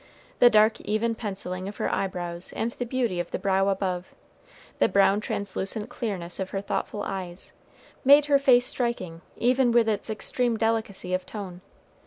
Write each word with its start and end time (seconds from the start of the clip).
The 0.39 0.49
dark, 0.49 0.81
even 0.81 1.13
penciling 1.13 1.67
of 1.67 1.77
her 1.77 1.87
eyebrows, 1.93 2.51
and 2.55 2.71
the 2.71 2.87
beauty 2.87 3.19
of 3.19 3.29
the 3.29 3.37
brow 3.37 3.69
above, 3.69 4.15
the 4.79 4.87
brown 4.89 5.19
translucent 5.21 5.91
clearness 5.91 6.39
of 6.39 6.49
her 6.49 6.59
thoughtful 6.61 7.03
eyes, 7.03 7.53
made 8.03 8.25
her 8.25 8.39
face 8.39 8.65
striking 8.65 9.21
even 9.37 9.71
with 9.71 9.87
its 9.87 10.09
extreme 10.09 10.57
delicacy 10.57 11.13
of 11.13 11.27
tone. 11.27 11.61